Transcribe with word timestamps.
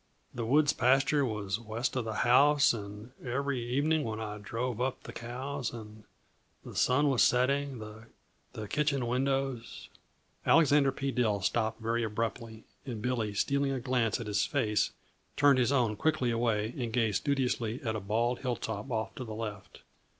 The 0.33 0.47
woods 0.47 0.73
pasture 0.73 1.23
was 1.23 1.59
west 1.59 1.95
of 1.95 2.05
the 2.05 2.13
house, 2.25 2.73
and 2.73 3.11
every 3.23 3.63
evening 3.63 4.03
when 4.03 4.19
I 4.19 4.39
drove 4.39 4.81
up 4.81 5.03
the 5.03 5.13
cows, 5.13 5.71
and 5.71 6.05
the 6.65 6.75
sun 6.75 7.07
was 7.07 7.21
setting, 7.21 7.77
the 7.77 8.67
kitchen 8.67 9.05
windows" 9.05 9.89
Alexander 10.47 10.91
P. 10.91 11.11
Dill 11.11 11.41
stopped 11.41 11.79
very 11.81 12.01
abruptly, 12.03 12.63
and 12.83 12.99
Billy, 12.99 13.35
stealing 13.35 13.69
a 13.73 13.79
glance 13.79 14.19
at 14.19 14.25
his 14.25 14.43
face, 14.43 14.89
turned 15.37 15.59
his 15.59 15.71
own 15.71 15.95
quickly 15.95 16.31
away 16.31 16.73
and 16.75 16.91
gazed 16.91 17.17
studiously 17.17 17.79
at 17.83 17.95
a 17.95 17.99
bald 17.99 18.39
hilltop 18.39 18.89
off 18.89 19.13
to 19.13 19.23
the 19.23 19.35
left. 19.35 19.83